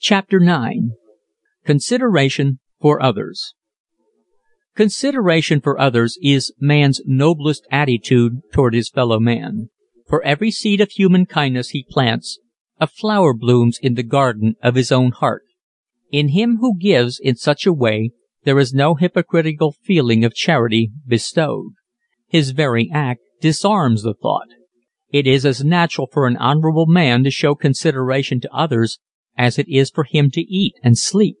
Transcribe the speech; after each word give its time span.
CHAPTER 0.00 0.36
IX 0.40 0.90
CONSIDERATION 1.66 2.60
FOR 2.80 3.02
OTHERS 3.02 3.54
Consideration 4.76 5.60
for 5.60 5.80
others 5.80 6.16
is 6.22 6.52
man's 6.60 7.00
noblest 7.04 7.66
attitude 7.72 8.42
toward 8.52 8.74
his 8.74 8.90
fellow 8.90 9.18
man. 9.18 9.70
For 10.08 10.22
every 10.22 10.52
seed 10.52 10.80
of 10.80 10.92
human 10.92 11.26
kindness 11.26 11.70
he 11.70 11.84
plants 11.90 12.38
a 12.78 12.86
flower 12.86 13.34
blooms 13.34 13.76
in 13.82 13.94
the 13.94 14.04
garden 14.04 14.54
of 14.62 14.76
his 14.76 14.92
own 14.92 15.10
heart. 15.10 15.42
In 16.12 16.28
him 16.28 16.58
who 16.60 16.78
gives 16.78 17.18
in 17.18 17.34
such 17.34 17.66
a 17.66 17.72
way 17.72 18.12
there 18.44 18.60
is 18.60 18.72
no 18.72 18.94
hypocritical 18.94 19.74
feeling 19.82 20.24
of 20.24 20.32
charity 20.32 20.92
bestowed. 21.08 21.72
His 22.28 22.52
very 22.52 22.88
act 22.94 23.22
disarms 23.40 24.04
the 24.04 24.14
thought. 24.14 24.46
It 25.10 25.26
is 25.26 25.44
as 25.44 25.64
natural 25.64 26.06
for 26.12 26.28
an 26.28 26.36
honorable 26.36 26.86
man 26.86 27.24
to 27.24 27.32
show 27.32 27.56
consideration 27.56 28.40
to 28.42 28.54
others 28.54 29.00
as 29.38 29.58
it 29.58 29.68
is 29.68 29.90
for 29.90 30.04
him 30.04 30.30
to 30.32 30.42
eat 30.42 30.74
and 30.82 30.98
sleep. 30.98 31.36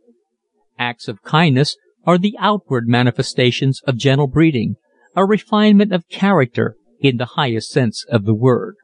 Acts 0.78 1.08
of 1.08 1.22
kindness 1.22 1.76
are 2.06 2.16
the 2.16 2.36
outward 2.38 2.88
manifestations 2.88 3.82
of 3.86 3.98
gentle 3.98 4.28
breeding 4.28 4.76
a 5.16 5.26
refinement 5.26 5.92
of 5.92 6.08
character 6.08 6.76
in 7.00 7.16
the 7.16 7.34
highest 7.34 7.70
sense 7.70 8.04
of 8.08 8.24
the 8.24 8.34
word. 8.34 8.76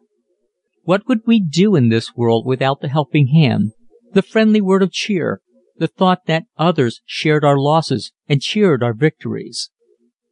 What 0.83 1.07
would 1.07 1.21
we 1.27 1.41
do 1.41 1.77
in 1.77 1.91
this 1.91 2.17
world 2.17 2.45
without 2.45 2.81
the 2.81 2.89
helping 2.89 3.29
hand, 3.29 3.71
the 4.13 4.23
friendly 4.23 4.61
word 4.61 4.83
of 4.83 4.91
cheer, 4.91 5.41
the 5.77 5.87
thought 5.87 6.27
that 6.27 6.47
others 6.59 7.01
shared 7.07 7.45
our 7.45 7.57
losses 7.57 8.13
and 8.29 8.43
cheered 8.43 8.83
our 8.83 8.95
victories? 8.95 9.71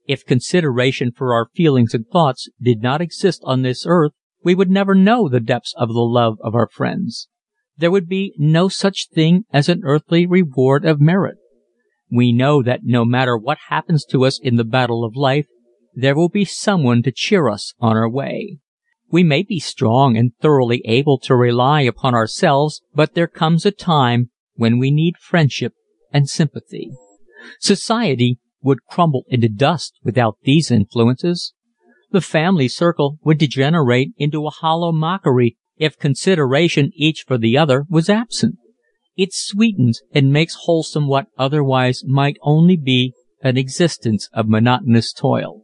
If 0.09 0.27
consideration 0.27 1.13
for 1.13 1.35
our 1.35 1.47
feelings 1.55 1.95
and 1.95 2.07
thoughts 2.09 2.49
did 2.61 2.83
not 2.83 3.01
exist 3.01 3.41
on 3.45 3.63
this 3.63 3.85
earth 3.87 4.13
we 4.43 4.57
would 4.57 4.71
never 4.71 4.97
know 4.97 5.29
the 5.29 5.39
depths 5.39 5.73
of 5.77 5.89
the 5.89 6.01
love 6.01 6.37
of 6.43 6.55
our 6.57 6.69
friends. 6.69 7.29
There 7.77 7.91
would 7.91 8.09
be 8.09 8.35
no 8.39 8.69
such 8.69 9.09
thing 9.13 9.45
as 9.53 9.69
an 9.69 9.83
earthly 9.85 10.27
reward 10.27 10.85
of 10.85 11.01
merit. 11.01 11.37
We 12.11 12.33
know 12.33 12.63
that 12.63 12.81
no 12.85 13.05
matter 13.05 13.37
what 13.37 13.59
happens 13.69 14.05
to 14.07 14.25
us 14.25 14.39
in 14.39 14.57
the 14.57 14.65
battle 14.65 15.05
of 15.05 15.17
life 15.17 15.47
there 15.95 16.15
will 16.15 16.29
be 16.29 16.45
someone 16.45 17.03
to 17.03 17.13
cheer 17.13 17.49
us 17.49 17.75
on 17.81 17.97
our 17.97 18.09
way. 18.09 18.59
We 19.11 19.23
may 19.23 19.43
be 19.43 19.61
strong 19.61 20.17
and 20.17 20.33
thoroughly 20.41 20.81
able 20.87 21.19
to 21.21 21.37
rely 21.37 21.83
upon 21.83 22.15
ourselves 22.15 22.83
but 22.95 23.15
there 23.15 23.27
comes 23.27 23.67
a 23.67 23.71
time 23.71 24.31
when 24.55 24.79
we 24.79 24.91
need 24.91 25.17
friendship 25.19 25.75
and 26.13 26.29
sympathy. 26.29 26.91
Society 27.61 28.39
would 28.63 28.85
crumble 28.85 29.25
into 29.29 29.49
dust 29.49 29.99
without 30.03 30.39
these 30.45 30.71
influences. 30.71 31.53
The 32.11 32.21
family 32.21 32.69
circle 32.69 33.19
would 33.25 33.39
degenerate 33.39 34.13
into 34.17 34.47
a 34.47 34.51
hollow 34.51 34.93
mockery 34.93 35.57
if 35.83 35.99
consideration 35.99 36.93
each 36.95 37.25
for 37.27 37.37
the 37.37 37.59
other 37.59 37.85
was 37.91 38.09
absent. 38.09 38.55
It 39.17 39.31
sweetens 39.33 40.01
and 40.13 40.33
makes 40.33 40.55
wholesome 40.61 41.09
what 41.09 41.27
otherwise 41.37 42.05
might 42.07 42.37
only 42.41 42.77
be 42.77 43.15
an 43.43 43.57
existence 43.57 44.29
of 44.33 44.49
monotonous 44.49 45.13
toil. 45.13 45.63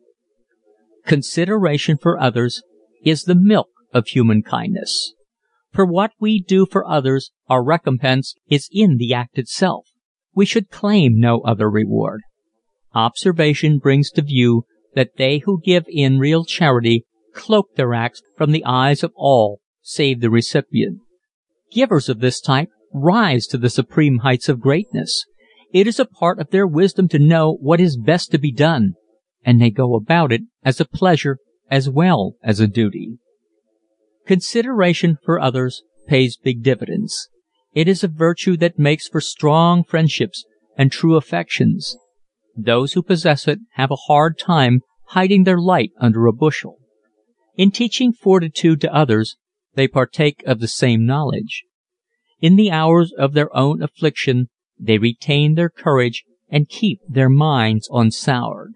Consideration 1.06 1.98
for 1.98 2.20
others 2.20 2.64
is 3.04 3.22
the 3.22 3.36
milk 3.36 3.68
of 3.94 4.08
human 4.08 4.42
kindness. 4.42 5.14
For 5.72 5.86
what 5.86 6.10
we 6.18 6.42
do 6.42 6.66
for 6.66 6.84
others 6.84 7.30
our 7.48 7.64
recompense 7.64 8.34
is 8.50 8.68
in 8.72 8.96
the 8.96 9.14
act 9.14 9.38
itself. 9.38 9.86
We 10.34 10.46
should 10.46 10.68
claim 10.68 11.20
no 11.20 11.42
other 11.42 11.70
reward. 11.70 12.22
Observation 12.92 13.78
brings 13.78 14.10
to 14.10 14.22
view 14.22 14.64
that 14.96 15.16
they 15.16 15.38
who 15.44 15.60
give 15.64 15.84
in 15.86 16.18
real 16.18 16.44
charity 16.44 17.04
cloak 17.32 17.76
their 17.76 17.94
acts 17.94 18.20
from 18.36 18.50
the 18.50 18.64
eyes 18.64 19.04
of 19.04 19.12
all 19.14 19.60
save 19.88 20.20
the 20.20 20.30
recipient. 20.30 21.00
Givers 21.72 22.08
of 22.08 22.20
this 22.20 22.40
type 22.40 22.68
rise 22.92 23.46
to 23.46 23.58
the 23.58 23.70
supreme 23.70 24.18
heights 24.18 24.48
of 24.48 24.60
greatness. 24.60 25.24
It 25.72 25.86
is 25.86 25.98
a 25.98 26.04
part 26.04 26.38
of 26.38 26.50
their 26.50 26.66
wisdom 26.66 27.08
to 27.08 27.18
know 27.18 27.54
what 27.60 27.80
is 27.80 27.96
best 27.96 28.30
to 28.32 28.38
be 28.38 28.52
done 28.52 28.94
and 29.44 29.62
they 29.62 29.70
go 29.70 29.94
about 29.94 30.30
it 30.30 30.42
as 30.62 30.78
a 30.78 30.84
pleasure 30.84 31.38
as 31.70 31.88
well 31.88 32.34
as 32.42 32.60
a 32.60 32.66
duty. 32.66 33.18
Consideration 34.26 35.16
for 35.24 35.40
others 35.40 35.82
pays 36.06 36.36
big 36.36 36.62
dividends. 36.62 37.28
It 37.72 37.88
is 37.88 38.04
a 38.04 38.08
virtue 38.08 38.58
that 38.58 38.78
makes 38.78 39.08
for 39.08 39.22
strong 39.22 39.84
friendships 39.84 40.44
and 40.76 40.92
true 40.92 41.16
affections. 41.16 41.96
Those 42.54 42.92
who 42.92 43.02
possess 43.02 43.48
it 43.48 43.60
have 43.72 43.90
a 43.90 44.04
hard 44.06 44.38
time 44.38 44.80
hiding 45.08 45.44
their 45.44 45.58
light 45.58 45.92
under 45.98 46.26
a 46.26 46.32
bushel. 46.32 46.76
In 47.56 47.70
teaching 47.70 48.12
fortitude 48.12 48.82
to 48.82 48.94
others 48.94 49.36
they 49.74 49.88
partake 49.88 50.42
of 50.46 50.60
the 50.60 50.68
same 50.68 51.06
knowledge. 51.06 51.64
In 52.40 52.56
the 52.56 52.70
hours 52.70 53.12
of 53.18 53.34
their 53.34 53.54
own 53.56 53.82
affliction 53.82 54.48
they 54.78 54.98
retain 54.98 55.54
their 55.54 55.70
courage 55.70 56.24
and 56.48 56.68
keep 56.68 57.00
their 57.08 57.28
minds 57.28 57.88
unsoured. 57.92 58.74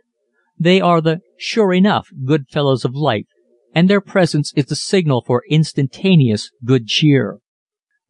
They 0.58 0.80
are 0.80 1.00
the 1.00 1.20
"sure 1.38 1.72
enough" 1.72 2.08
good 2.24 2.48
fellows 2.48 2.84
of 2.84 2.94
life 2.94 3.26
and 3.74 3.88
their 3.88 4.00
presence 4.00 4.52
is 4.54 4.66
the 4.66 4.76
signal 4.76 5.22
for 5.26 5.42
instantaneous 5.48 6.50
good 6.64 6.86
cheer. 6.86 7.38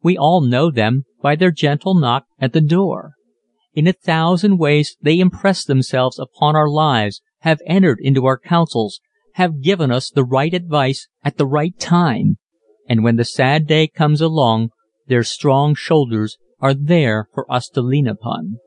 We 0.01 0.17
all 0.17 0.41
know 0.41 0.69
them 0.69 1.03
by 1.21 1.35
their 1.35 1.51
gentle 1.51 1.95
knock 1.95 2.25
at 2.39 2.53
the 2.53 2.61
door. 2.61 3.13
In 3.73 3.87
a 3.87 3.93
thousand 3.93 4.57
ways 4.57 4.97
they 5.01 5.19
impress 5.19 5.63
themselves 5.63 6.19
upon 6.19 6.55
our 6.55 6.69
lives, 6.69 7.21
have 7.39 7.59
entered 7.65 7.99
into 8.01 8.25
our 8.25 8.37
councils, 8.37 8.99
have 9.35 9.61
given 9.61 9.91
us 9.91 10.09
the 10.09 10.25
right 10.25 10.53
advice 10.53 11.07
at 11.23 11.37
the 11.37 11.47
right 11.47 11.77
time 11.79 12.37
and 12.87 13.03
when 13.03 13.15
the 13.15 13.25
sad 13.25 13.67
day 13.67 13.87
comes 13.87 14.21
along 14.21 14.69
their 15.07 15.23
strong 15.23 15.75
shoulders 15.75 16.37
are 16.59 16.73
there 16.73 17.27
for 17.33 17.51
us 17.51 17.67
to 17.69 17.81
lean 17.81 18.07
upon. 18.07 18.57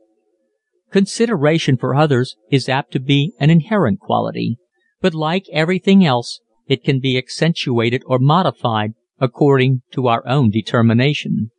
Consideration 0.90 1.76
for 1.76 1.94
others 1.94 2.36
is 2.50 2.68
apt 2.68 2.92
to 2.92 3.00
be 3.00 3.32
an 3.38 3.50
inherent 3.50 4.00
quality, 4.00 4.58
but 5.00 5.14
like 5.14 5.44
everything 5.52 6.04
else 6.04 6.40
it 6.66 6.84
can 6.84 7.00
be 7.00 7.16
accentuated 7.16 8.02
or 8.06 8.18
modified 8.18 8.92
according 9.18 9.82
to 9.92 10.08
our 10.08 10.26
own 10.26 10.50
determination. 10.50 11.50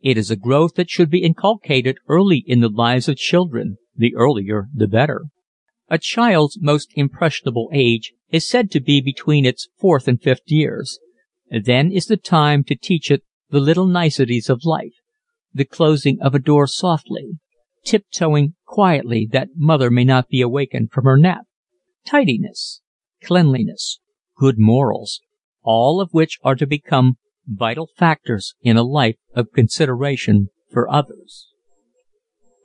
It 0.00 0.18
is 0.18 0.30
a 0.30 0.36
growth 0.36 0.74
that 0.74 0.90
should 0.90 1.10
be 1.10 1.22
inculcated 1.22 1.96
early 2.08 2.44
in 2.46 2.60
the 2.60 2.68
lives 2.68 3.08
of 3.08 3.16
children 3.16 3.76
the 3.96 4.14
earlier 4.14 4.68
the 4.74 4.88
better. 4.88 5.26
A 5.88 5.98
child's 5.98 6.58
most 6.60 6.90
impressionable 6.94 7.70
age 7.72 8.12
is 8.30 8.48
said 8.48 8.70
to 8.70 8.80
be 8.80 9.00
between 9.00 9.44
its 9.44 9.68
fourth 9.78 10.08
and 10.08 10.20
fifth 10.20 10.46
years. 10.46 10.98
Then 11.52 11.92
is 11.92 12.06
the 12.06 12.16
time 12.16 12.64
to 12.64 12.74
teach 12.74 13.10
it 13.10 13.22
the 13.50 13.60
little 13.60 13.86
niceties 13.86 14.48
of 14.48 14.64
life 14.64 14.94
the 15.54 15.64
closing 15.64 16.18
of 16.22 16.34
a 16.34 16.38
door 16.38 16.66
softly 16.66 17.38
tiptoeing 17.84 18.54
quietly 18.64 19.28
that 19.30 19.48
mother 19.54 19.90
may 19.90 20.04
not 20.04 20.28
be 20.28 20.40
awakened 20.40 20.90
from 20.90 21.04
her 21.04 21.18
nap 21.18 21.44
tidiness 22.06 22.80
cleanliness 23.22 23.98
good 24.38 24.58
morals 24.58 25.20
all 25.62 26.00
of 26.00 26.08
which 26.12 26.38
are 26.42 26.54
to 26.54 26.66
become 26.66 27.16
vital 27.46 27.88
factors 27.96 28.54
in 28.62 28.76
a 28.76 28.82
life 28.82 29.16
of 29.34 29.52
consideration 29.52 30.48
for 30.70 30.90
others. 30.90 31.48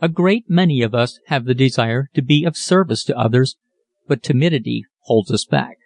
A 0.02 0.09
great 0.09 0.46
many 0.48 0.81
of 0.81 0.94
us 0.94 1.19
have 1.28 1.46
the 1.46 1.56
desire 1.56 2.09
to 2.14 2.22
be 2.22 2.44
of 2.46 2.56
service 2.56 3.04
to 3.06 3.18
others 3.18 3.58
but 4.08 4.24
timidity 4.24 4.86
holds 5.02 5.31
us 5.31 5.46
back. 5.46 5.77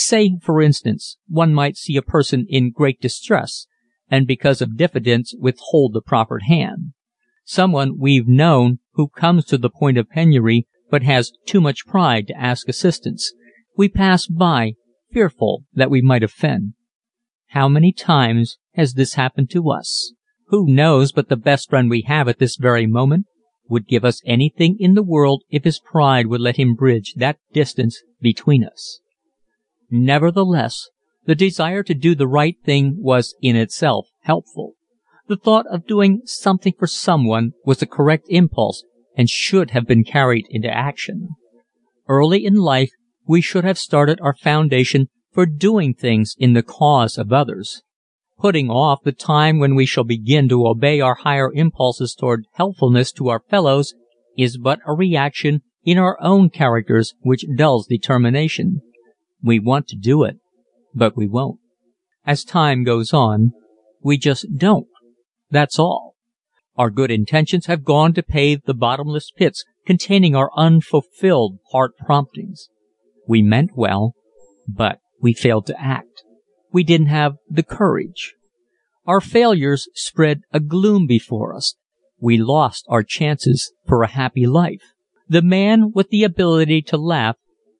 Say, 0.00 0.38
for 0.40 0.62
instance, 0.62 1.16
one 1.26 1.52
might 1.52 1.76
see 1.76 1.96
a 1.96 2.02
person 2.02 2.46
in 2.48 2.70
great 2.70 3.00
distress 3.00 3.66
and 4.08 4.28
because 4.28 4.62
of 4.62 4.76
diffidence 4.76 5.34
withhold 5.36 5.92
the 5.92 6.00
proffered 6.00 6.44
hand. 6.44 6.92
Someone 7.44 7.98
we've 7.98 8.28
known 8.28 8.78
who 8.92 9.08
comes 9.08 9.44
to 9.46 9.58
the 9.58 9.68
point 9.68 9.98
of 9.98 10.08
penury 10.08 10.68
but 10.88 11.02
has 11.02 11.32
too 11.46 11.60
much 11.60 11.84
pride 11.84 12.28
to 12.28 12.40
ask 12.40 12.68
assistance. 12.68 13.32
We 13.76 13.88
pass 13.88 14.28
by, 14.28 14.74
fearful 15.10 15.64
that 15.74 15.90
we 15.90 16.00
might 16.00 16.22
offend. 16.22 16.74
How 17.48 17.68
many 17.68 17.92
times 17.92 18.56
has 18.74 18.94
this 18.94 19.14
happened 19.14 19.50
to 19.50 19.68
us? 19.68 20.12
Who 20.46 20.72
knows 20.72 21.10
but 21.10 21.28
the 21.28 21.36
best 21.36 21.70
friend 21.70 21.90
we 21.90 22.02
have 22.02 22.28
at 22.28 22.38
this 22.38 22.54
very 22.54 22.86
moment 22.86 23.26
would 23.68 23.88
give 23.88 24.04
us 24.04 24.22
anything 24.24 24.76
in 24.78 24.94
the 24.94 25.02
world 25.02 25.42
if 25.50 25.64
his 25.64 25.80
pride 25.80 26.28
would 26.28 26.40
let 26.40 26.56
him 26.56 26.76
bridge 26.76 27.14
that 27.16 27.40
distance 27.52 28.00
between 28.20 28.62
us. 28.62 29.00
Nevertheless, 29.90 30.88
the 31.24 31.34
desire 31.34 31.82
to 31.82 31.94
do 31.94 32.14
the 32.14 32.28
right 32.28 32.56
thing 32.64 32.96
was 32.98 33.34
in 33.42 33.56
itself 33.56 34.08
helpful. 34.22 34.74
The 35.28 35.36
thought 35.36 35.66
of 35.70 35.86
doing 35.86 36.22
something 36.24 36.72
for 36.78 36.86
someone 36.86 37.52
was 37.64 37.82
a 37.82 37.86
correct 37.86 38.26
impulse 38.28 38.84
and 39.16 39.28
should 39.28 39.70
have 39.70 39.86
been 39.86 40.04
carried 40.04 40.46
into 40.50 40.70
action. 40.70 41.28
Early 42.08 42.44
in 42.44 42.54
life 42.54 42.90
we 43.26 43.42
should 43.42 43.64
have 43.64 43.78
started 43.78 44.18
our 44.22 44.34
foundation 44.34 45.08
for 45.32 45.44
doing 45.44 45.92
things 45.92 46.34
in 46.38 46.54
the 46.54 46.62
cause 46.62 47.18
of 47.18 47.32
others. 47.32 47.82
Putting 48.38 48.70
off 48.70 49.00
the 49.04 49.12
time 49.12 49.58
when 49.58 49.74
we 49.74 49.84
shall 49.84 50.04
begin 50.04 50.48
to 50.48 50.66
obey 50.66 51.00
our 51.00 51.16
higher 51.16 51.52
impulses 51.52 52.14
toward 52.14 52.46
helpfulness 52.54 53.12
to 53.12 53.28
our 53.28 53.42
fellows 53.50 53.94
is 54.36 54.56
but 54.56 54.78
a 54.86 54.94
reaction 54.94 55.60
in 55.84 55.98
our 55.98 56.16
own 56.22 56.48
characters 56.48 57.14
which 57.20 57.44
dulls 57.56 57.86
determination. 57.86 58.80
We 59.42 59.58
want 59.58 59.86
to 59.88 59.96
do 59.96 60.24
it, 60.24 60.36
but 60.94 61.16
we 61.16 61.26
won't. 61.26 61.60
As 62.26 62.44
time 62.44 62.84
goes 62.84 63.12
on, 63.12 63.52
we 64.02 64.18
just 64.18 64.46
don't. 64.56 64.86
That's 65.50 65.78
all. 65.78 66.14
Our 66.76 66.90
good 66.90 67.10
intentions 67.10 67.66
have 67.66 67.84
gone 67.84 68.14
to 68.14 68.22
pave 68.22 68.62
the 68.64 68.74
bottomless 68.74 69.30
pits 69.34 69.64
containing 69.84 70.36
our 70.36 70.50
unfulfilled 70.56 71.58
heart 71.72 71.92
promptings. 71.96 72.68
We 73.26 73.42
meant 73.42 73.70
well, 73.74 74.14
but 74.68 74.98
we 75.20 75.32
failed 75.32 75.66
to 75.66 75.80
act. 75.80 76.22
We 76.72 76.84
didn't 76.84 77.06
have 77.06 77.36
the 77.48 77.62
courage. 77.62 78.34
Our 79.06 79.20
failures 79.20 79.88
spread 79.94 80.42
a 80.52 80.60
gloom 80.60 81.06
before 81.06 81.54
us. 81.56 81.74
We 82.20 82.36
lost 82.36 82.84
our 82.88 83.02
chances 83.02 83.72
for 83.86 84.02
a 84.02 84.08
happy 84.08 84.46
life. 84.46 84.82
The 85.28 85.42
man 85.42 85.92
with 85.94 86.10
the 86.10 86.24
ability 86.24 86.82
to 86.82 86.96
laugh 86.96 87.36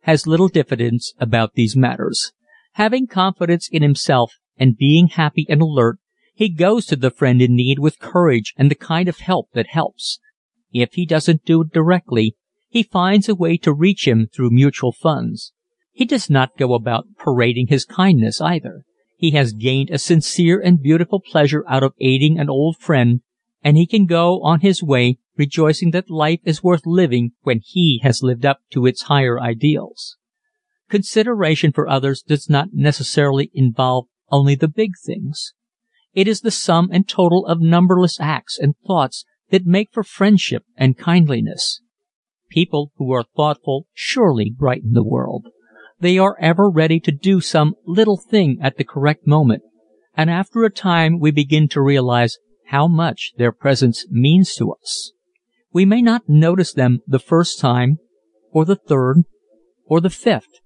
has 0.09 0.27
little 0.27 0.49
diffidence 0.49 1.13
about 1.19 1.53
these 1.53 1.77
matters. 1.77 2.33
Having 2.73 3.07
confidence 3.07 3.69
in 3.71 3.83
himself 3.83 4.33
and 4.57 4.75
being 4.75 5.09
happy 5.09 5.45
and 5.51 5.61
alert, 5.61 5.99
he 6.35 6.49
goes 6.49 6.87
to 6.87 6.97
the 6.97 7.11
friend 7.11 7.43
in 7.43 7.55
need 7.55 7.79
with 7.79 7.99
courage 7.99 8.55
and 8.57 8.71
the 8.71 8.75
kind 8.75 9.07
of 9.07 9.19
help 9.19 9.51
that 9.53 9.67
helps. 9.67 10.19
If 10.73 10.95
he 10.95 11.05
doesn't 11.05 11.45
do 11.45 11.61
it 11.61 11.75
directly, 11.75 12.37
he 12.71 12.83
finds 12.83 13.29
a 13.29 13.35
way 13.35 13.59
to 13.59 13.71
reach 13.71 14.09
him 14.09 14.29
through 14.35 14.49
mutual 14.51 14.93
funds. 14.93 15.53
He 15.93 16.07
does 16.07 16.31
not 16.31 16.57
go 16.57 16.73
about 16.73 17.09
parading 17.19 17.67
his 17.67 17.85
kindness 17.85 18.41
either. 18.41 18.85
He 19.19 19.33
has 19.33 19.53
gained 19.53 19.91
a 19.91 19.99
sincere 19.99 20.59
and 20.59 20.81
beautiful 20.81 21.21
pleasure 21.21 21.65
out 21.69 21.83
of 21.83 21.93
aiding 22.01 22.39
an 22.39 22.49
old 22.49 22.79
friend 22.79 23.21
and 23.63 23.77
he 23.77 23.87
can 23.87 24.07
go 24.07 24.43
on 24.43 24.61
his 24.61 24.83
way 24.83 25.19
rejoicing 25.37 25.93
that 25.93 26.11
life 26.11 26.41
is 26.45 26.63
worth 26.63 26.83
living 26.85 27.33
when 27.43 27.61
he 27.63 28.01
has 28.03 28.23
lived 28.23 28.45
up 28.45 28.61
to 28.73 28.87
its 28.87 29.03
higher 29.03 29.41
ideals. 29.41 30.17
Consideration 30.89 31.73
for 31.73 31.89
others 31.89 32.23
does 32.23 32.49
not 32.49 32.69
necessarily 32.73 33.51
involve 33.55 34.07
only 34.31 34.55
the 34.55 34.69
big 34.69 34.93
things. 35.05 35.53
It 36.15 36.27
is 36.27 36.41
the 36.41 36.51
sum 36.51 36.89
and 36.93 37.09
total 37.09 37.47
of 37.47 37.61
numberless 37.61 38.19
acts 38.21 38.59
and 38.59 38.75
thoughts 38.87 39.25
that 39.51 39.67
make 39.67 39.91
for 39.93 40.03
friendship 40.03 40.65
and 40.77 40.99
kindliness. 40.99 41.81
People 42.51 42.93
who 42.97 43.13
are 43.13 43.25
thoughtful 43.37 43.87
surely 43.93 44.51
brighten 44.51 44.93
the 44.93 45.05
world. 45.05 45.49
They 46.01 46.19
are 46.19 46.37
ever 46.41 46.71
ready 46.71 47.01
to 47.01 47.13
do 47.13 47.41
some 47.41 47.75
little 47.85 48.17
thing 48.17 48.59
at 48.63 48.77
the 48.77 48.85
correct 48.85 49.27
moment, 49.27 49.63
and 50.17 50.31
after 50.31 50.65
a 50.65 50.71
time 50.71 51.19
we 51.21 51.31
begin 51.31 51.69
to 51.69 51.83
realize 51.83 52.39
how 52.69 52.87
much 52.87 53.33
their 53.39 53.53
presence 53.53 54.07
means 54.11 54.55
to 54.55 54.73
us. 54.73 55.13
We 55.73 55.85
may 55.85 56.03
not 56.03 56.29
notice 56.29 56.73
them 56.73 57.01
the 57.07 57.19
first 57.19 57.59
time, 57.59 57.99
or 58.53 58.65
the 58.65 58.77
third, 58.77 59.25
or 59.87 60.01
the 60.01 60.11
fifth, 60.11 60.61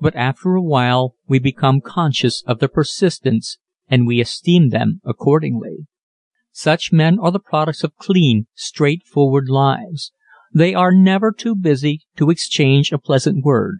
but 0.00 0.14
after 0.14 0.54
a 0.54 0.62
while 0.62 1.14
we 1.28 1.38
become 1.38 1.80
conscious 1.80 2.42
of 2.46 2.58
their 2.58 2.68
persistence 2.68 3.58
and 3.88 4.06
we 4.06 4.20
esteem 4.20 4.70
them 4.70 5.00
accordingly. 5.04 5.86
Such 6.52 6.92
men 6.92 7.18
are 7.18 7.30
the 7.32 7.40
products 7.40 7.82
of 7.82 7.96
clean, 7.96 8.46
straightforward 8.54 9.48
lives. 9.48 10.12
They 10.54 10.74
are 10.74 10.92
never 10.92 11.32
too 11.32 11.56
busy 11.56 12.02
to 12.16 12.30
exchange 12.30 12.92
a 12.92 12.98
pleasant 12.98 13.44
word. 13.44 13.78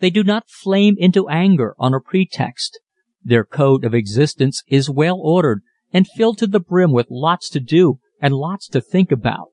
They 0.00 0.10
do 0.10 0.24
not 0.24 0.48
flame 0.48 0.96
into 0.98 1.28
anger 1.28 1.74
on 1.78 1.94
a 1.94 2.00
pretext. 2.00 2.80
Their 3.22 3.44
code 3.44 3.84
of 3.84 3.94
existence 3.94 4.62
is 4.66 4.90
well 4.90 5.20
ordered 5.20 5.62
and 5.94 6.08
filled 6.08 6.36
to 6.38 6.46
the 6.48 6.60
brim 6.60 6.92
with 6.92 7.06
lots 7.08 7.48
to 7.50 7.60
do 7.60 8.00
and 8.20 8.34
lots 8.34 8.68
to 8.68 8.80
think 8.80 9.12
about. 9.12 9.48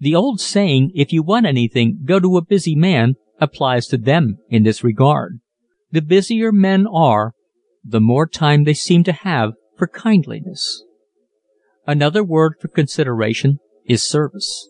The 0.00 0.14
old 0.14 0.40
saying, 0.40 0.92
if 0.94 1.12
you 1.12 1.22
want 1.22 1.44
anything, 1.44 2.00
go 2.04 2.18
to 2.18 2.38
a 2.38 2.44
busy 2.44 2.74
man, 2.74 3.16
applies 3.38 3.86
to 3.88 3.98
them 3.98 4.38
in 4.48 4.62
this 4.62 4.82
regard. 4.82 5.40
The 5.92 6.00
busier 6.00 6.50
men 6.50 6.86
are, 6.86 7.34
the 7.84 8.00
more 8.00 8.26
time 8.26 8.64
they 8.64 8.74
seem 8.74 9.04
to 9.04 9.12
have 9.12 9.52
for 9.76 9.86
kindliness. 9.86 10.84
Another 11.86 12.24
word 12.24 12.54
for 12.60 12.68
consideration 12.68 13.58
is 13.86 14.08
service. 14.08 14.68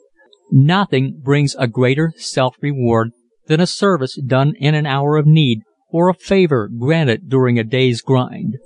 Nothing 0.51 1.21
brings 1.23 1.55
a 1.57 1.69
greater 1.69 2.13
self 2.17 2.57
reward 2.61 3.11
than 3.47 3.61
a 3.61 3.67
service 3.67 4.19
done 4.21 4.55
in 4.59 4.75
an 4.75 4.87
hour 4.87 5.17
of 5.17 5.27
need 5.27 5.61
or 5.91 6.09
a 6.09 6.15
favor 6.15 6.69
granted 6.69 7.29
during 7.29 7.59
a 7.59 7.65
day's 7.65 8.01
grind. 8.01 8.57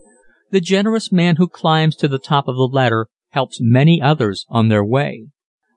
The 0.55 0.61
generous 0.61 1.11
man 1.11 1.35
who 1.35 1.49
climbs 1.49 1.97
to 1.97 2.07
the 2.07 2.21
top 2.21 2.47
of 2.47 2.55
the 2.55 2.69
ladder 2.71 3.09
helps 3.31 3.59
many 3.61 4.01
others 4.01 4.47
on 4.49 4.69
their 4.69 4.85
way. 4.85 5.27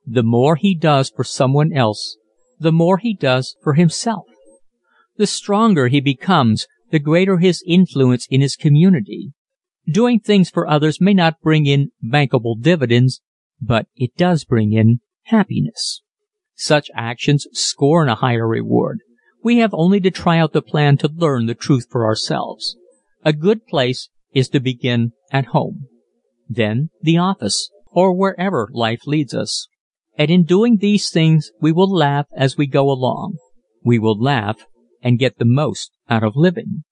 The 0.05 0.21
more 0.21 0.55
he 0.55 0.75
does 0.75 1.09
for 1.09 1.23
someone 1.23 1.73
else, 1.73 2.15
the 2.59 2.71
more 2.71 2.99
he 2.99 3.15
does 3.15 3.55
for 3.63 3.73
himself. 3.73 4.25
The 5.15 5.25
stronger 5.25 5.87
he 5.87 5.99
becomes, 5.99 6.67
the 6.91 6.99
greater 6.99 7.39
his 7.39 7.63
influence 7.65 8.27
in 8.29 8.41
his 8.41 8.55
community. 8.55 9.33
Doing 9.89 10.19
things 10.19 10.51
for 10.51 10.67
others 10.67 11.01
may 11.01 11.15
not 11.15 11.41
bring 11.41 11.65
in 11.65 11.89
bankable 12.03 12.61
dividends, 12.61 13.19
but 13.59 13.87
it 13.95 14.15
does 14.15 14.45
bring 14.45 14.73
in 14.73 14.99
happiness. 15.23 16.03
Such 16.53 16.91
actions 16.93 17.47
scorn 17.51 18.09
a 18.09 18.13
higher 18.13 18.47
reward. 18.47 18.99
We 19.43 19.57
have 19.57 19.73
only 19.73 19.99
to 20.01 20.11
try 20.11 20.37
out 20.37 20.53
the 20.53 20.61
plan 20.61 20.97
to 20.97 21.09
learn 21.11 21.47
the 21.47 21.55
truth 21.55 21.87
for 21.89 22.05
ourselves. 22.05 22.77
A 23.25 23.33
good 23.33 23.65
place 23.65 24.09
is 24.37 24.49
to 24.49 24.59
begin 24.59 25.11
at 25.31 25.47
home. 25.47 25.87
Then 26.47 26.89
the 27.01 27.17
office, 27.17 27.69
or 27.91 28.13
wherever 28.13 28.69
life 28.71 29.01
leads 29.05 29.33
us. 29.33 29.67
And 30.17 30.29
in 30.29 30.43
doing 30.43 30.77
these 30.77 31.09
things 31.09 31.51
we 31.59 31.71
will 31.71 31.91
laugh 31.91 32.27
as 32.35 32.57
we 32.57 32.67
go 32.67 32.89
along. 32.89 33.37
We 33.83 33.99
will 33.99 34.19
laugh 34.19 34.65
and 35.01 35.19
get 35.19 35.37
the 35.37 35.45
most 35.45 35.91
out 36.09 36.23
of 36.23 36.35
living. 36.35 36.83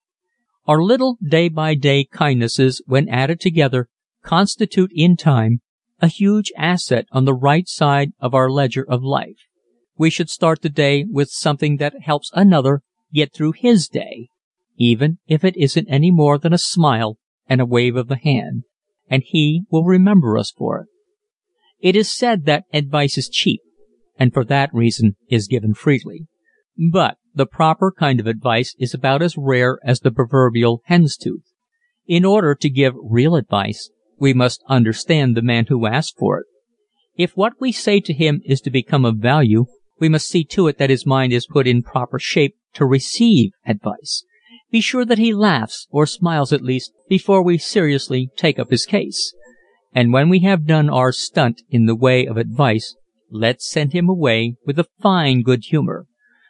Our 0.67 0.81
little 0.81 1.17
day 1.21 1.49
by 1.49 1.75
day 1.75 2.07
kindnesses 2.11 2.81
when 2.85 3.09
added 3.09 3.39
together 3.39 3.87
constitute 4.23 4.91
in 4.93 5.15
time 5.15 5.61
a 6.01 6.07
huge 6.07 6.51
asset 6.57 7.05
on 7.11 7.25
the 7.25 7.33
right 7.33 7.67
side 7.67 8.11
of 8.19 8.33
our 8.33 8.49
ledger 8.49 8.85
of 8.87 9.03
life 9.03 9.37
we 9.97 10.09
should 10.09 10.29
start 10.29 10.61
the 10.61 10.69
day 10.69 11.05
with 11.09 11.29
something 11.29 11.77
that 11.77 12.01
helps 12.01 12.29
another 12.33 12.81
get 13.13 13.33
through 13.33 13.53
his 13.53 13.87
day, 13.87 14.27
even 14.77 15.19
if 15.27 15.43
it 15.43 15.55
isn't 15.55 15.87
any 15.89 16.11
more 16.11 16.37
than 16.37 16.53
a 16.53 16.57
smile 16.57 17.17
and 17.47 17.61
a 17.61 17.65
wave 17.65 17.95
of 17.95 18.07
the 18.07 18.17
hand, 18.17 18.63
and 19.09 19.23
he 19.25 19.63
will 19.69 19.83
remember 19.83 20.37
us 20.37 20.51
for 20.51 20.81
it. 20.81 20.87
It 21.79 21.95
is 21.95 22.09
said 22.09 22.45
that 22.45 22.65
advice 22.73 23.17
is 23.17 23.29
cheap, 23.29 23.61
and 24.17 24.33
for 24.33 24.43
that 24.45 24.73
reason 24.73 25.15
is 25.29 25.47
given 25.47 25.73
freely. 25.73 26.27
But 26.91 27.17
the 27.33 27.45
proper 27.45 27.91
kind 27.97 28.19
of 28.19 28.27
advice 28.27 28.75
is 28.79 28.93
about 28.93 29.21
as 29.21 29.37
rare 29.37 29.79
as 29.83 29.99
the 29.99 30.11
proverbial 30.11 30.81
hen's 30.85 31.17
tooth. 31.17 31.43
In 32.07 32.25
order 32.25 32.55
to 32.55 32.69
give 32.69 32.93
real 33.01 33.35
advice, 33.35 33.89
we 34.17 34.33
must 34.33 34.63
understand 34.67 35.35
the 35.35 35.41
man 35.41 35.65
who 35.67 35.85
asks 35.85 36.13
for 36.17 36.39
it. 36.39 36.45
If 37.17 37.31
what 37.31 37.53
we 37.59 37.71
say 37.71 37.99
to 38.01 38.13
him 38.13 38.41
is 38.45 38.61
to 38.61 38.69
become 38.69 39.05
of 39.05 39.17
value, 39.17 39.65
we 39.99 40.09
must 40.09 40.27
see 40.27 40.43
to 40.45 40.67
it 40.67 40.77
that 40.77 40.89
his 40.89 41.05
mind 41.05 41.31
is 41.33 41.47
put 41.47 41.67
in 41.67 41.83
proper 41.83 42.19
shape 42.19 42.55
to 42.73 42.85
receive 42.85 43.51
advice. 43.65 44.23
Be 44.75 44.81
sure 44.81 45.05
that 45.05 45.17
he 45.17 45.33
laughs, 45.33 45.87
or 45.89 46.05
smiles 46.05 46.51
at 46.51 46.61
least, 46.61 46.91
before 47.07 47.41
we 47.41 47.57
seriously 47.57 48.29
take 48.35 48.59
up 48.59 48.71
his 48.71 48.85
case. 48.85 49.33
And 49.93 50.11
when 50.11 50.27
we 50.27 50.39
have 50.39 50.67
done 50.67 50.89
our 50.89 51.13
stunt 51.13 51.61
in 51.69 51.85
the 51.85 51.95
way 51.95 52.25
of 52.25 52.35
advice, 52.35 52.93
let's 53.31 53.71
send 53.71 53.93
him 53.93 54.09
away 54.09 54.57
with 54.65 54.77
a 54.77 54.87
fine 55.01 55.43
good 55.43 55.63
humor. 55.63 56.07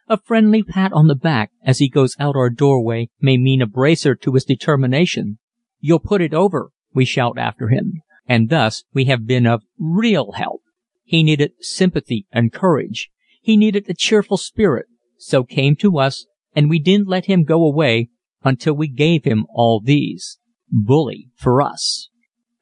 A 0.08 0.18
friendly 0.18 0.64
pat 0.64 0.92
on 0.92 1.08
the 1.08 1.14
back 1.14 1.52
as 1.64 1.78
he 1.78 1.88
goes 1.88 2.16
out 2.20 2.36
our 2.36 2.50
doorway 2.50 3.10
may 3.22 3.38
mean 3.38 3.62
a 3.62 3.68
bracer 3.68 4.16
to 4.16 4.34
his 4.34 4.44
determination. 4.44 5.38
You'll 5.80 6.00
put 6.00 6.20
it 6.20 6.34
over, 6.34 6.72
we 6.96 7.06
shout 7.06 7.38
after 7.38 7.68
him. 7.68 8.02
And 8.26 8.50
thus 8.50 8.86
we 8.92 9.06
have 9.06 9.28
been 9.28 9.46
of 9.46 9.62
real 9.78 10.32
help. 10.32 10.62
He 11.04 11.22
needed 11.22 11.52
sympathy 11.62 12.26
and 12.32 12.52
courage. 12.52 13.12
He 13.44 13.56
needed 13.56 13.88
a 13.88 13.94
cheerful 13.94 14.38
spirit, 14.38 14.88
so 15.20 15.44
came 15.44 15.76
to 15.76 16.00
us 16.00 16.26
and 16.56 16.72
we 16.72 16.80
didn't 16.80 17.08
let 17.08 17.26
him 17.26 17.44
go 17.44 17.64
away 17.64 18.10
until 18.46 18.76
we 18.76 18.88
gave 18.88 19.26
him 19.26 19.46
all 19.50 19.82
these. 19.84 20.38
Bully 20.72 21.30
for 21.36 21.62
us. 21.62 22.10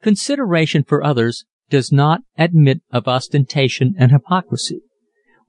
Consideration 0.02 0.84
for 0.84 1.04
others 1.04 1.44
does 1.70 1.92
not 1.92 2.22
admit 2.36 2.82
of 2.90 3.06
ostentation 3.06 3.94
and 3.98 4.10
hypocrisy. 4.10 4.82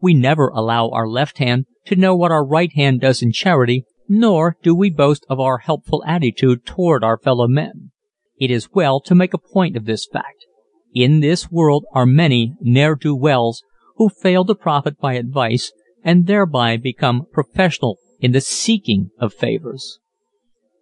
We 0.01 0.13
never 0.13 0.49
allow 0.49 0.89
our 0.89 1.07
left 1.07 1.39
hand 1.39 1.65
to 1.85 1.95
know 1.95 2.15
what 2.15 2.31
our 2.31 2.45
right 2.45 2.71
hand 2.73 3.01
does 3.01 3.21
in 3.21 3.31
charity, 3.31 3.85
nor 4.07 4.57
do 4.61 4.75
we 4.75 4.89
boast 4.89 5.25
of 5.29 5.39
our 5.39 5.59
helpful 5.59 6.03
attitude 6.05 6.65
toward 6.65 7.03
our 7.03 7.17
fellow 7.17 7.47
men. 7.47 7.91
It 8.37 8.51
is 8.51 8.71
well 8.73 8.99
to 9.01 9.15
make 9.15 9.33
a 9.33 9.39
point 9.39 9.75
of 9.75 9.85
this 9.85 10.07
fact. 10.11 10.45
In 10.93 11.19
this 11.19 11.51
world 11.51 11.85
are 11.93 12.05
many 12.05 12.55
ne'er-do-wells 12.61 13.63
who 13.97 14.09
fail 14.09 14.45
to 14.45 14.55
profit 14.55 14.99
by 14.99 15.13
advice 15.13 15.71
and 16.03 16.27
thereby 16.27 16.77
become 16.77 17.25
professional 17.31 17.97
in 18.19 18.31
the 18.31 18.41
seeking 18.41 19.09
of 19.19 19.33
favors. 19.33 19.99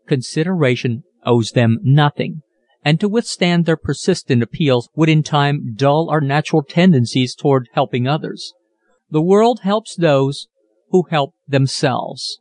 Consideration 0.08 1.04
owes 1.26 1.52
them 1.52 1.80
nothing, 1.82 2.42
and 2.84 3.00
to 3.00 3.08
withstand 3.08 3.66
their 3.66 3.78
persistent 3.78 4.44
appeals 4.44 4.90
would 4.96 5.10
in 5.10 5.24
time 5.24 5.74
dull 5.76 6.10
our 6.10 6.22
natural 6.22 6.64
tendencies 6.64 7.36
toward 7.36 7.70
helping 7.74 8.08
others. 8.08 8.54
The 9.10 9.22
world 9.22 9.62
helps 9.62 9.96
those 9.96 10.48
who 10.90 11.04
help 11.10 11.34
themselves. 11.48 12.40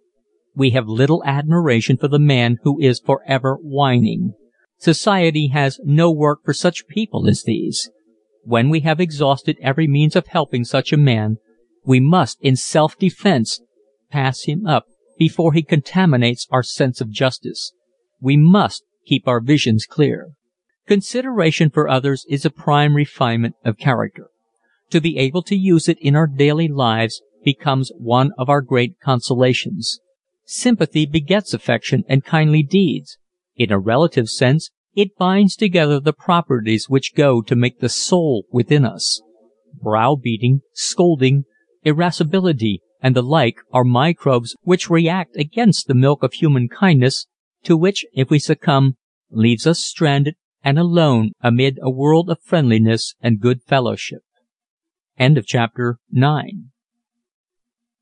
We 0.55 0.71
have 0.71 0.87
little 0.87 1.23
admiration 1.25 1.97
for 1.97 2.09
the 2.09 2.19
man 2.19 2.59
who 2.63 2.81
is 2.81 3.01
forever 3.01 3.57
whining. 3.61 4.35
Society 4.79 5.49
has 5.49 5.81
no 5.85 6.11
work 6.11 6.41
for 6.45 6.53
such 6.53 6.89
people 6.89 7.29
as 7.29 7.45
these. 7.45 7.91
When 8.45 8.69
we 8.69 8.81
have 8.81 9.01
exhausted 9.01 9.57
every 9.63 9.87
means 9.87 10.17
of 10.17 10.27
helping 10.27 10.65
such 10.65 10.93
a 10.93 10.97
man 10.97 11.37
we 11.85 12.01
must 12.01 12.39
in 12.41 12.57
self 12.57 12.99
defense 12.99 13.61
pass 14.11 14.43
him 14.43 14.67
up 14.67 14.87
before 15.23 15.53
he 15.53 15.63
contaminates 15.63 16.49
our 16.51 16.65
sense 16.65 17.01
of 17.01 17.09
justice. 17.09 17.73
We 18.21 18.37
must 18.37 18.83
keep 19.07 19.29
our 19.29 19.41
visions 19.41 19.87
clear. 19.87 20.33
Consideration 20.89 21.71
for 21.71 21.89
others 21.89 22.27
is 22.29 22.45
a 22.45 22.51
prime 22.51 22.97
refinement 22.97 23.55
of 23.65 23.79
character. 23.79 24.31
To 24.91 25.01
be 25.01 25.19
able 25.19 25.43
to 25.43 25.55
use 25.55 25.89
it 25.89 25.99
in 26.01 26.17
our 26.17 26.27
daily 26.27 26.67
lives 26.67 27.23
becomes 27.45 27.93
one 27.97 28.33
of 28.37 28.49
our 28.49 28.63
great 28.63 28.97
consolations. 29.01 30.01
Sympathy 30.45 31.07
begets 31.07 31.55
affection 31.55 32.03
and 32.09 32.25
kindly 32.25 32.65
deeds. 32.65 33.17
In 33.55 33.71
a 33.71 33.79
relative 33.79 34.29
sense 34.29 34.71
it 34.97 35.17
binds 35.17 35.55
together 35.55 36.01
the 36.01 36.13
properties 36.13 36.89
which 36.89 37.15
go 37.15 37.43
to 37.43 37.55
make 37.55 37.79
the 37.79 37.89
soul 37.89 38.47
within 38.51 38.85
us. 38.85 39.23
Browbeating, 39.81 40.63
scolding, 40.75 41.45
irascibility 41.85 42.81
and 43.03 43.17
the 43.17 43.23
like 43.23 43.57
are 43.73 43.85
microbes 43.85 44.57
which 44.63 44.89
react 44.89 45.37
against 45.37 45.89
the 45.89 45.95
milk 45.95 46.23
of 46.23 46.35
human 46.35 46.69
kindness, 46.69 47.27
to 47.65 47.77
which, 47.77 48.07
if 48.15 48.31
we 48.31 48.39
succumb, 48.39 48.97
leaves 49.31 49.67
us 49.67 49.81
stranded 49.81 50.37
and 50.63 50.79
alone 50.79 51.33
amid 51.41 51.79
a 51.83 51.91
world 51.91 52.31
of 52.31 52.41
friendliness 52.41 53.15
and 53.21 53.41
good 53.41 53.63
fellowship. 53.63 54.23
CHAPTER 55.19 55.99
X 56.17 56.55